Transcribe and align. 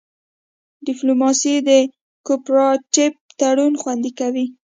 ډیپلوماسي 0.87 1.53
د 1.69 1.69
کوپراتیف 2.27 3.13
تړون 3.39 3.73
خوندي 3.81 4.11
کوي 4.19 4.45